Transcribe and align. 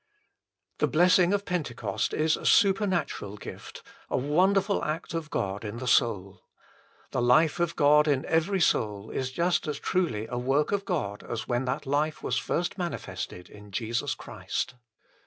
The 0.79 0.87
blessing 0.87 1.31
of 1.31 1.45
Pentecost 1.45 2.11
is 2.11 2.35
a 2.35 2.43
supernatural 2.43 3.37
gift, 3.37 3.83
a 4.09 4.17
wonderful 4.17 4.83
act 4.83 5.13
of 5.13 5.29
God 5.29 5.63
in 5.63 5.77
the 5.77 5.87
soul. 5.87 6.41
The 7.11 7.21
life 7.21 7.59
of 7.59 7.75
God 7.75 8.07
in 8.07 8.25
every 8.25 8.61
soul 8.61 9.11
is 9.11 9.31
just 9.31 9.67
as 9.67 9.77
truly 9.77 10.25
a 10.25 10.39
work 10.39 10.71
of 10.71 10.85
God 10.85 11.21
as 11.23 11.47
when 11.47 11.65
that 11.65 11.85
life 11.85 12.23
was 12.23 12.39
first 12.39 12.79
manifested 12.79 13.47
in 13.47 13.69
Jesus 13.69 14.15
Christ. 14.15 14.73